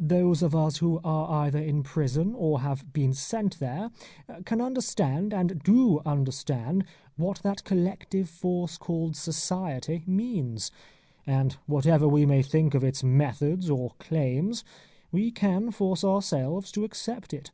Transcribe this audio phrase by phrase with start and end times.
[0.00, 3.92] Those of us who are either in prison or have been sent there,
[4.44, 6.84] can understand, and do understand,
[7.16, 10.72] what that collective force called Society means,
[11.24, 14.64] and whatever we may think of its methods or claims,
[15.12, 17.52] we can force ourselves to accept it.